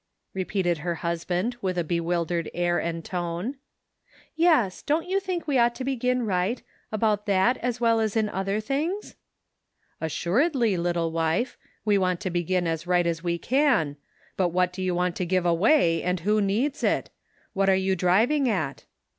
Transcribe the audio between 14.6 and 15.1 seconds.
do you